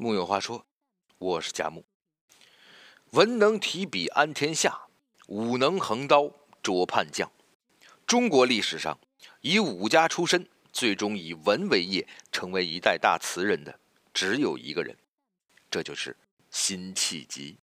[0.00, 0.64] 木有话说，
[1.18, 1.84] 我是贾木。
[3.10, 4.82] 文能提笔安天下，
[5.26, 6.30] 武能横刀
[6.62, 7.28] 捉叛将。
[8.06, 8.96] 中国历史上，
[9.40, 13.80] 以武家出身，最终以文为业，成为一代大词人的，
[14.14, 14.96] 只有一个人，
[15.68, 16.16] 这就是
[16.48, 17.58] 辛弃疾。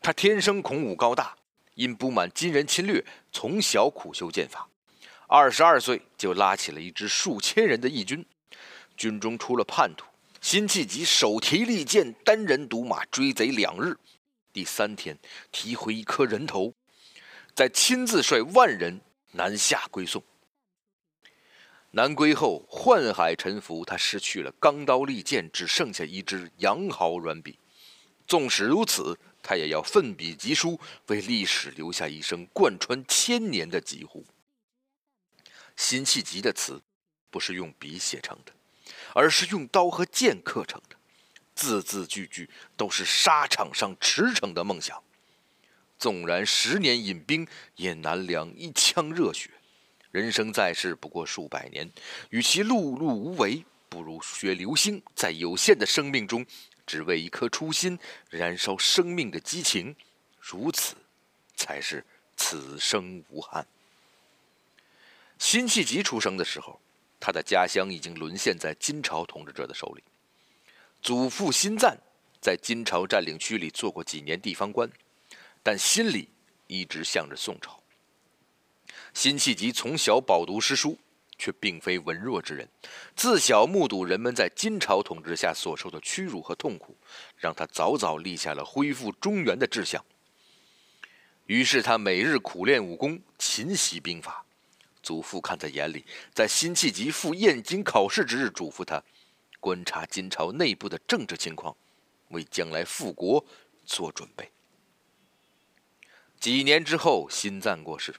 [0.00, 1.36] 他天生孔武高大，
[1.74, 4.66] 因不满金人侵略，从小苦修剑法。
[5.28, 8.24] 二十二岁就拉起了一支数千人的义军，
[8.96, 10.06] 军中出了叛徒。
[10.40, 13.96] 辛弃疾手提利剑，单人独马追贼两日，
[14.52, 15.18] 第三天
[15.50, 16.74] 提回一颗人头，
[17.54, 19.00] 再亲自率万人
[19.32, 20.22] 南下归宋。
[21.92, 27.58] 南归后，宦海沉浮，他失去了钢刀利剑，只剩下一支羊毫软笔。
[28.26, 34.24] 纵使如此，他也要奋笔疾书，为历史留下一声贯穿千年的疾呼。
[35.76, 36.82] 辛弃疾的词，
[37.30, 38.52] 不是用笔写成的。
[39.16, 40.96] 而是用刀和剑刻成的，
[41.54, 45.02] 字字句句都是沙场上驰骋的梦想。
[45.98, 49.48] 纵然十年饮冰，也难凉一腔热血。
[50.10, 51.90] 人生在世不过数百年，
[52.28, 56.44] 与其碌碌无为，不如学流星，在有限的生命中，
[56.86, 57.98] 只为一颗初心，
[58.28, 59.96] 燃烧生命的激情。
[60.38, 60.94] 如此，
[61.56, 62.04] 才是
[62.36, 63.66] 此生无憾。
[65.38, 66.78] 辛弃疾出生的时候。
[67.20, 70.02] 他的家乡已经沦陷在金朝统治者的手里。
[71.02, 71.98] 祖父辛赞
[72.40, 74.90] 在金朝占领区里做过几年地方官，
[75.62, 76.28] 但心里
[76.66, 77.80] 一直向着宋朝。
[79.12, 80.98] 辛弃疾从小饱读诗书，
[81.38, 82.68] 却并非文弱之人。
[83.14, 86.96] 自小目睹人们在金朝统治下所受的屈辱和痛苦，
[87.36, 90.04] 让他早早立下了恢复中原的志向。
[91.46, 94.45] 于是他每日苦练武功，勤习兵法。
[95.06, 96.04] 祖父看在眼里，
[96.34, 99.00] 在辛弃疾赴燕京考试之日，嘱咐他
[99.60, 101.76] 观察金朝内部的政治情况，
[102.30, 103.46] 为将来复国
[103.84, 104.50] 做准备。
[106.40, 108.16] 几年之后，辛赞过世，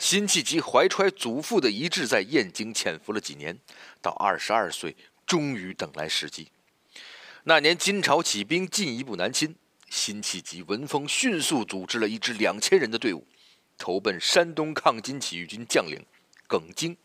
[0.00, 3.56] 辛弃疾怀揣祖父的遗志，在燕京潜伏了几年，
[4.02, 6.48] 到二十二岁，终于等来时机。
[7.44, 9.54] 那年金朝起兵进一步南侵，
[9.88, 13.24] 辛弃疾闻风，迅速组织了一支两千人的队伍。
[13.78, 16.04] 投奔山东抗金起义军将领
[16.46, 16.96] 耿京，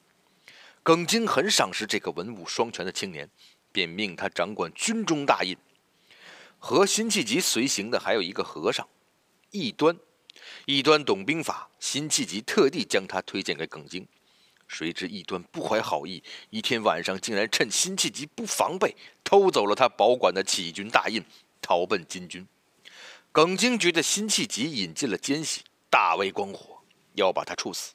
[0.82, 3.30] 耿京很赏识这个文武双全的青年，
[3.72, 5.56] 便命他掌管军中大印。
[6.58, 8.88] 和辛弃疾随行的还有一个和尚，
[9.52, 9.98] 异端。
[10.66, 14.06] 异端懂兵法，辛弃疾特地将他推荐给耿京。
[14.68, 21.24] 谁知异端不怀好意，一天晚上竟然趁辛弃疾不防备，偷走了他保管的起义军大印，
[21.62, 22.48] 逃奔金军。
[23.32, 25.62] 耿京觉得辛弃疾引进了奸细。
[25.94, 26.82] 大为光火，
[27.14, 27.94] 要把他处死。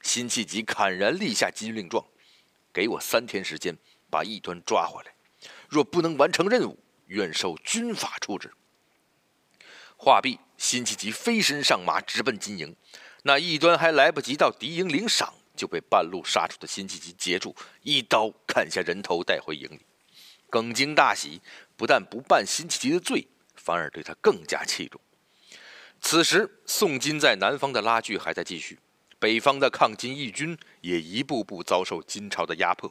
[0.00, 2.02] 辛弃疾砍然立下金令状，
[2.72, 3.76] 给我三天时间
[4.08, 5.12] 把异端抓回来。
[5.68, 6.78] 若不能完成任务，
[7.08, 8.54] 愿受军法处置。
[9.98, 12.74] 话毕，辛弃疾飞身上马，直奔金营。
[13.24, 19.84] 那异端还来不及到敌营领赏，就被半路杀出的辛弃疾截住，一刀砍下人头，带回营里。
[20.48, 21.42] 耿京大喜，
[21.76, 24.98] 不但不办辛弃疾的罪，反而对他更加器重。
[26.00, 28.78] 此时，宋金在南方的拉锯还在继续，
[29.18, 32.90] 北方的抗金义军也一步步遭受金朝的压迫。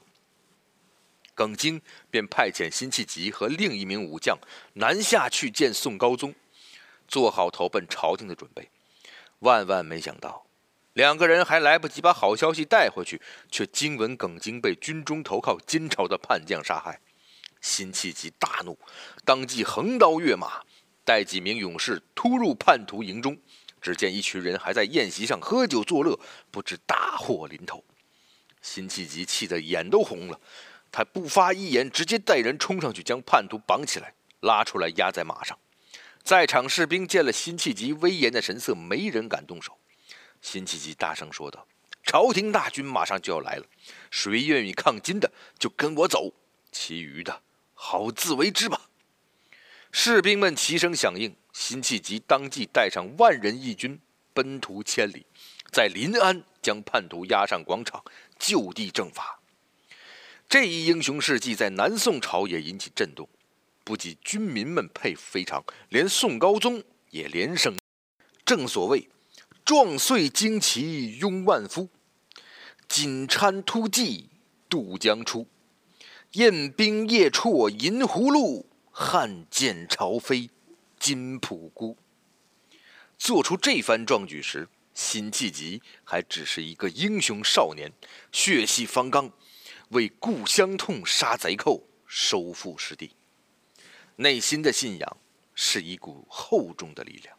[1.34, 1.82] 耿京
[2.12, 4.38] 便派遣辛弃疾和另一名武将
[4.74, 6.36] 南下去见宋高宗，
[7.08, 8.70] 做好投奔朝廷的准备。
[9.40, 10.46] 万万没想到，
[10.94, 17.00] 两个人还来不及把好消息带回去，却惊闻耿京被军中投靠金朝的叛将杀害。
[17.62, 18.78] 辛弃疾大怒，
[19.24, 20.62] 当即横刀跃马。
[21.08, 23.40] 带几名勇士突入叛徒营中，
[23.82, 26.20] 只见一群人还在宴席上喝酒作乐，
[26.52, 27.82] 不知大祸临头。
[28.62, 30.38] 辛弃疾气得眼都红了，
[30.92, 35.58] 他不发一言，直接带人冲上去将叛徒绑起来，拉出来压在马上。
[36.24, 39.78] 在场士兵见了辛弃疾威严的神色，没人敢动手。
[40.42, 41.66] 辛弃疾大声说道
[42.04, 43.66] ：“朝廷大军马上就要来了，
[44.12, 46.34] 谁愿意抗金的，就跟我走；
[46.74, 47.44] 其余的，
[47.74, 48.82] 好自为之吧。”
[50.00, 54.00] 士兵们齐声响应，辛弃疾当即带上万人义军
[54.32, 55.26] 奔途千里，
[55.72, 58.04] 在临安将叛徒押上广场，
[58.38, 59.42] 就地正法。
[60.48, 63.28] 这一英雄事迹在南宋朝也引起震动，
[63.84, 67.76] 不仅军民们佩服非常，连宋高宗也连声
[68.46, 69.10] ：“正所谓，
[69.66, 71.90] 壮岁旌旗拥万夫，
[72.88, 74.30] 锦穿突骑
[74.70, 75.48] 渡江出，
[76.34, 78.67] 宴兵夜绰银葫芦。”
[79.00, 80.50] 汉剑朝飞，
[80.98, 81.96] 金仆孤。
[83.16, 87.92] 做出这番壮举时，辛弃疾还只是一个英雄少年，
[88.32, 89.32] 血气方刚，
[89.90, 93.16] 为故乡痛，杀贼寇，收复失地。
[94.16, 95.18] 内心的信仰
[95.54, 97.38] 是一股厚重的力量，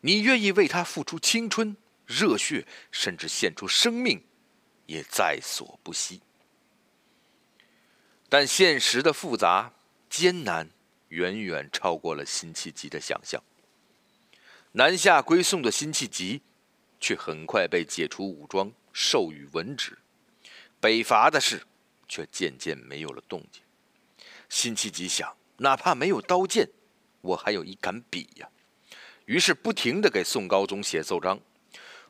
[0.00, 1.76] 你愿意为他付出青春、
[2.06, 4.20] 热血，甚至献出生命，
[4.86, 6.22] 也在所不惜。
[8.28, 9.72] 但现实的复杂、
[10.08, 10.70] 艰难，
[11.08, 13.42] 远远超过了辛弃疾的想象。
[14.72, 16.42] 南下归宋的辛弃疾，
[17.00, 19.94] 却很快被解除武装，授予文职；
[20.80, 21.62] 北伐的事，
[22.06, 23.62] 却渐渐没有了动静。
[24.48, 26.68] 辛弃疾想，哪怕没有刀剑，
[27.20, 28.48] 我还有一杆笔呀。
[29.24, 31.40] 于是不停地给宋高宗写奏章，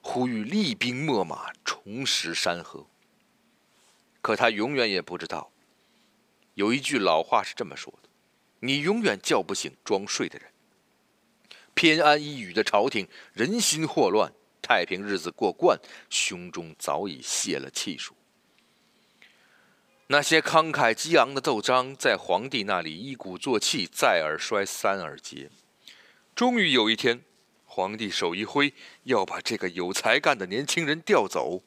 [0.03, 2.87] 呼吁厉兵秣马，重拾山河。
[4.21, 5.51] 可他永远也不知道。
[6.57, 8.09] 有一句老话是这么说的
[8.61, 10.51] ：“你永远叫不醒装睡的人。”
[11.75, 14.33] 偏安一隅的朝廷，人心惑乱，
[14.63, 18.15] 太平日子过惯，胸中早已泄了气数。
[20.07, 25.51] 那些慷慨激昂的奏章，在皇帝那里一鼓作气，再而衰，三而竭。
[26.35, 27.23] 终于有一天，
[27.67, 31.63] 皇帝手一挥，要把这个有才干的年轻人调走，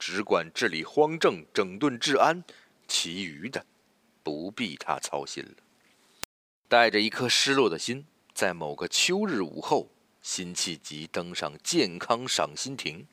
[0.00, 2.42] 只管治理荒政，整顿治安，
[2.88, 3.64] 其余的。
[4.22, 5.54] 不必他操心了。
[6.68, 9.90] 带着一颗失落的心，在某个秋日午后，
[10.22, 13.06] 辛弃疾登上健康赏心亭，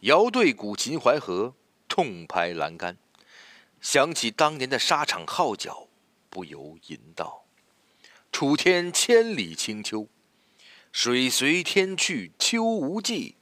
[0.00, 1.54] 遥对古琴淮河，
[1.88, 2.98] 痛拍栏杆，
[3.80, 5.88] 想起当年的沙场号角，
[6.28, 7.44] 不由吟道
[8.32, 10.08] ：“楚天千里清秋，
[10.92, 13.36] 水随天去秋无际。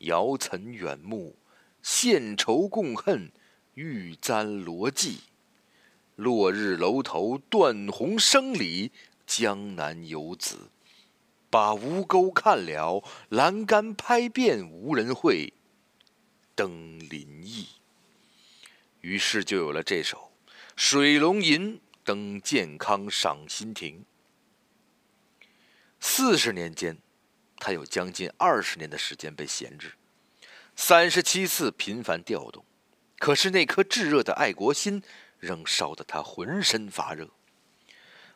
[0.00, 1.36] 遥岑远目，
[1.82, 3.32] 献愁共恨，
[3.74, 5.20] 欲簪罗髻。”
[6.16, 8.90] 落日楼头断鸿声里，
[9.26, 10.70] 江南游子
[11.50, 15.52] 把吴钩看了，栏杆拍遍无人会，
[16.54, 17.68] 登临意。
[19.02, 20.32] 于是就有了这首
[20.74, 24.04] 《水龙吟》登健康赏心亭。
[26.00, 26.96] 四十年间，
[27.58, 29.92] 他有将近二十年的时间被闲置，
[30.74, 32.64] 三十七次频繁调动，
[33.18, 35.02] 可是那颗炙热的爱国心。
[35.46, 37.28] 仍烧得他浑身发热。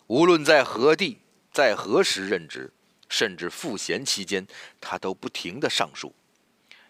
[0.06, 1.18] 无论在何地，
[1.52, 2.72] 在何时任职，
[3.08, 4.46] 甚至赋闲期间，
[4.80, 6.14] 他都不停地上书。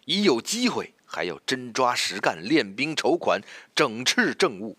[0.04, 3.40] 一有机会，还要真抓实干，练兵筹款，
[3.74, 4.76] 整饬政务，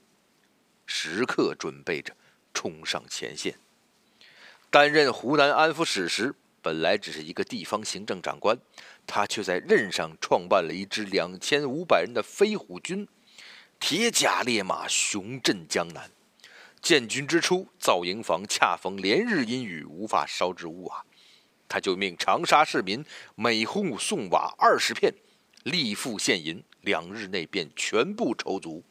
[0.86, 2.16] 时刻准备着
[2.54, 3.56] 冲上前线。
[4.70, 8.58] 担任湖南安抚使时，本来只是一个地方行政长官，
[9.06, 13.08] 他却在任上创办了一支两千五百人的飞虎军。
[13.82, 16.10] 铁甲烈马，雄震江南。
[16.84, 21.04] 建军之初，造营房恰逢连日阴雨，无法烧制屋瓦，
[21.68, 23.04] 他就命长沙市民
[23.36, 25.12] 每户送瓦二十片，
[25.64, 28.84] 立付现银，两日内便全部筹足。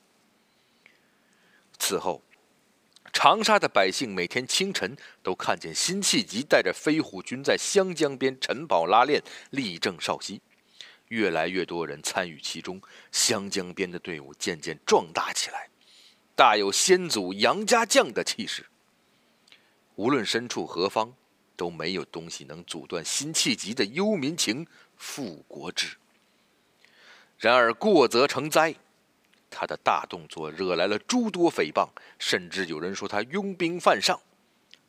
[1.79, 2.23] 此后，
[3.13, 10.43] 长沙的百姓每天清晨都看见辛弃疾带着飞虎军在湘江边晨跑拉练，力正少息。
[11.11, 12.81] 越来越多人参与其中，
[13.11, 15.69] 湘江边的队伍渐渐壮大起来，
[16.37, 18.65] 大有先祖杨家将的气势。
[19.97, 21.12] 无论身处何方，
[21.57, 24.65] 都没有东西能阻断辛弃疾的忧民情、
[24.97, 25.97] 复国志。
[27.39, 28.73] 然而过则成灾，
[29.51, 31.89] 他的大动作惹来了诸多诽谤，
[32.21, 34.21] 甚至有人说他拥兵犯上，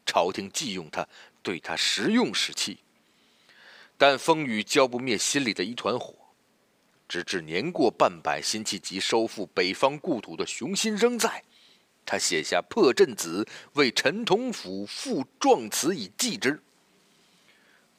[0.06, 1.07] 朝廷忌用他，
[1.41, 2.77] 对他时用时弃。
[3.98, 6.15] 但风雨浇不灭心里的一团火，
[7.12, 11.44] 直至年过半百，辛弃疾收复北方故土的雄心仍在。
[12.06, 16.63] 他写下《破阵子》，为陈同甫赋壮词以寄之：“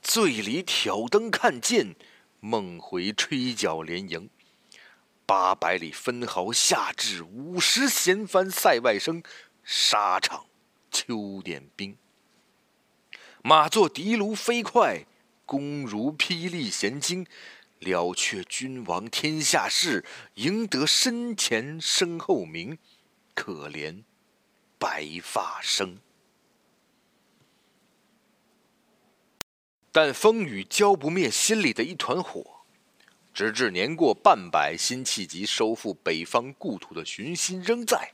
[0.01, 1.95] 醉里挑灯看剑，
[2.41, 4.31] 梦回吹角连营。
[5.27, 9.23] 八百里分毫下至，五十弦翻塞外声。
[9.63, 10.47] 沙场
[10.91, 11.99] 秋点兵，
[13.43, 15.05] 马作的卢飞快。”
[15.45, 17.27] 弓如霹雳弦惊，
[17.83, 22.79] 了却君王天下事，赢得身前身后名。
[23.35, 24.03] 可怜
[24.79, 25.99] 白发生。
[29.91, 32.65] 但风雨浇不灭心里的一团火，
[33.35, 38.13] 直至年过半百，辛弃疾收复北方故土的雄心仍在。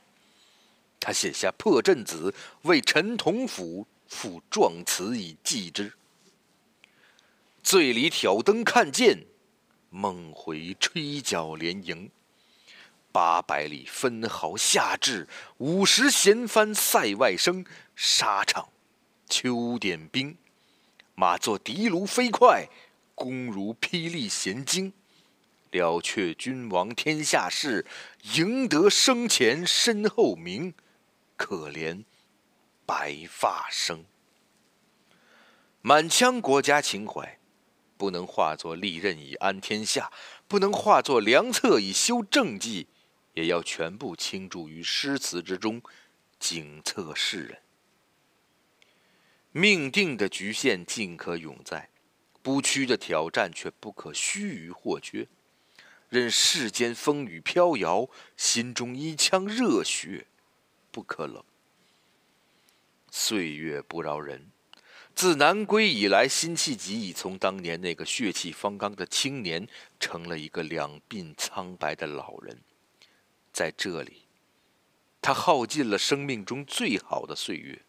[0.99, 2.31] 他写下《破阵子》，
[2.63, 5.93] 为陈同甫赋壮词以寄之。
[7.63, 9.25] 醉里挑灯看剑，
[9.89, 12.11] 梦回吹角连营。
[13.11, 15.27] 八百里分毫下至，
[15.57, 17.65] 五十弦翻塞外声。
[17.95, 18.69] 沙场
[19.27, 20.37] 秋点兵，
[21.15, 22.69] 马作的卢飞快，
[23.15, 24.93] 弓如霹雳弦惊。
[25.71, 27.85] 了却君王天下事，
[28.35, 30.73] 赢得生前身后名。
[31.35, 32.03] 可怜
[32.85, 34.05] 白发生。
[35.81, 37.38] 满腔国家情怀，
[37.99, 40.09] 不能化作利刃以安天下，
[40.47, 42.87] 不能化作良策以修政绩，
[43.33, 45.81] 也要全部倾注于诗词之中，
[46.39, 47.59] 警策世人。
[49.51, 51.89] 命定的局限尽可永在，
[52.41, 55.27] 不屈的挑战却不可须臾或缺。
[56.07, 60.25] 任世间风雨飘摇，心中一腔热血
[60.89, 61.43] 不可冷。
[63.11, 64.49] 岁月不饶人。
[65.19, 69.67] 自南归以来，辛弃疾已从当年那个血气方刚的青年，
[69.99, 72.57] 成了一个两鬓苍白的老人。
[73.51, 74.21] 在这里，
[75.21, 77.81] 他耗尽了生命中最好的岁月，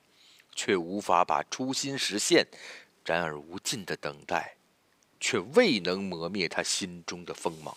[0.56, 2.48] 却无法把初心实现。
[3.04, 4.56] 然而，无尽的等待，
[5.20, 7.76] 却未能磨灭他心中的锋芒。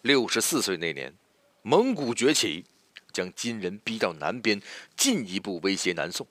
[0.00, 1.12] 六十四岁那年，
[1.60, 2.64] 蒙古崛起，
[3.12, 4.62] 将金人逼到南边，
[4.96, 6.26] 进一步威胁南宋。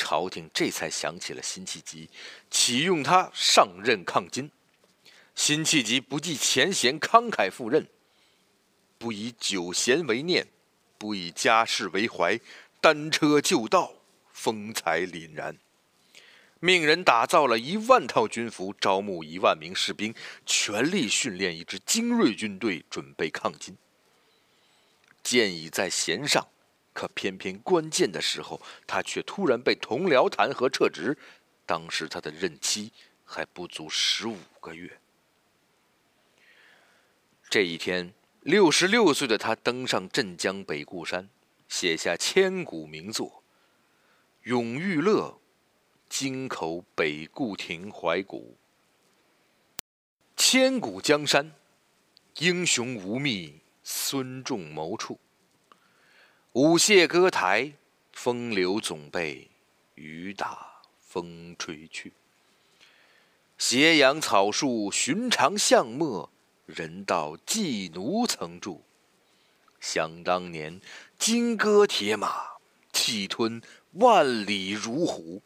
[0.00, 2.08] 朝廷这才想起了辛弃疾，
[2.50, 4.50] 启用他上任抗金。
[5.34, 7.86] 辛弃疾不计前嫌，慷慨赴任，
[8.96, 10.48] 不以酒闲为念，
[10.96, 12.40] 不以家事为怀，
[12.80, 13.92] 单车就到，
[14.32, 15.58] 风采凛然。
[16.60, 20.14] 命人打造了一万套军服，招募一万名士兵，
[20.46, 23.76] 全力训练一支精锐军队，准备抗金。
[25.22, 26.48] 箭已在弦上。
[27.00, 31.16] 可偏偏关键的时候，他却突然被同僚弹劾撤职。
[31.64, 32.92] 当时他的任期
[33.24, 35.00] 还不足十五个月。
[37.48, 41.30] 这一天，六十六岁的他登上镇江北固山，
[41.68, 43.28] 写下千古名作
[44.42, 45.38] 《永遇乐》，
[46.10, 48.58] 京口北固亭怀古。
[50.36, 51.50] 千古江山，
[52.40, 55.18] 英雄无觅孙仲谋处。
[56.54, 57.74] 舞榭歌台，
[58.12, 59.48] 风流总被
[59.94, 62.12] 雨打风吹去。
[63.56, 66.28] 斜阳草树，寻常巷陌，
[66.66, 68.82] 人道寄奴曾住。
[69.78, 70.80] 想当年，
[71.16, 72.56] 金戈铁马，
[72.92, 75.40] 气吞万里如虎。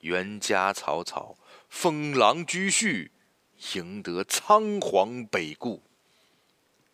[0.00, 3.10] 原家草草，封狼居胥，
[3.76, 5.80] 赢得仓皇北顾。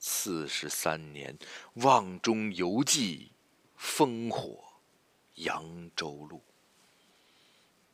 [0.07, 1.39] 四十三年，
[1.77, 3.33] 望中犹记
[3.81, 4.63] 烽火
[5.37, 6.43] 扬州路。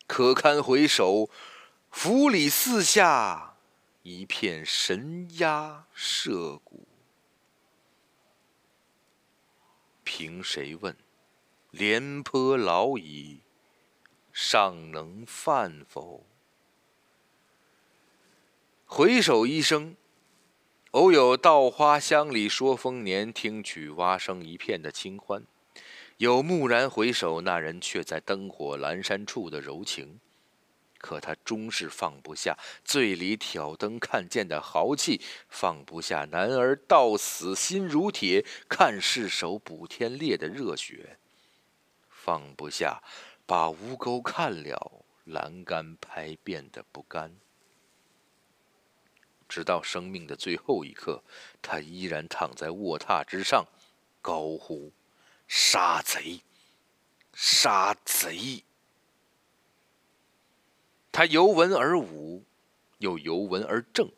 [0.08, 1.30] 可堪回首，
[1.92, 3.54] 府里四下
[4.02, 6.84] 一片神鸦社鼓。
[10.02, 10.96] 凭谁问？
[11.70, 13.42] 廉颇老矣，
[14.32, 16.26] 尚能饭否？
[18.84, 19.94] 回首一生。
[20.92, 25.42] 偶有稻花香里说丰年，听取蛙声一片的清欢；
[26.16, 30.18] 有蓦然回首，那人却在灯火阑珊处的柔情。
[30.99, 41.18] 可他终是放不下醉里挑灯看剑的豪气，放不下男儿到死心如铁，看世手补天裂的热血，
[42.09, 43.00] 放不下
[43.47, 47.37] 把吴钩看了，栏杆拍遍的不甘。
[49.50, 51.23] 直到生命的最后一刻，
[51.61, 53.66] 他依然躺在卧榻之上，
[54.23, 54.92] 高呼
[55.49, 56.40] ：“杀贼！
[57.35, 58.62] 杀贼！”
[61.11, 62.45] 他由文而武，
[62.99, 64.09] 又由文而正，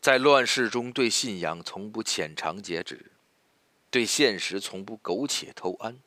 [0.00, 3.12] 在乱世中对信仰从不浅尝辄止，
[3.90, 6.00] 对现实从不苟且偷安。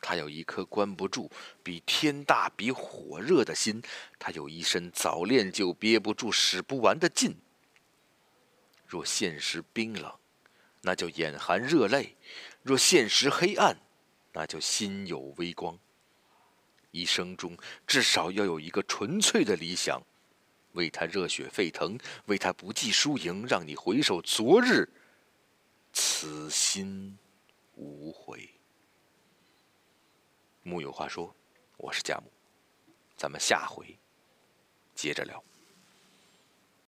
[0.00, 1.30] 他有一颗关不住、
[1.62, 3.80] 比天大、比火热的心；
[4.18, 7.36] 他有一身早练就憋不住、使不完的劲。
[8.92, 10.14] 若现实冰冷，
[10.82, 12.14] 那就眼含热泪；
[12.62, 13.74] 若现实黑暗，
[14.34, 15.78] 那就心有微光。
[16.90, 17.56] 一生中
[17.86, 20.02] 至少要有一个纯粹的理想，
[20.72, 24.86] 为他热血沸腾，为他不计输赢，让你回首昨日，
[25.94, 27.18] 此心
[27.76, 28.46] 无悔。
[30.62, 31.34] 木有话说，
[31.78, 32.30] 我是贾木，
[33.16, 33.98] 咱们下回
[34.94, 35.42] 接着聊。